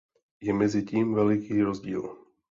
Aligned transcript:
Je 0.41 0.53
mezi 0.53 0.83
tím 0.83 1.13
veliký 1.13 1.61
rozdíl. 1.61 2.17